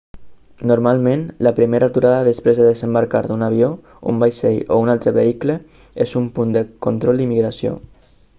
[0.69, 3.69] normalment la primera aturada després de desembarcar d'un avió
[4.13, 5.59] un vaixell o un altre vehicle
[6.09, 7.77] és un punt de control d'immigració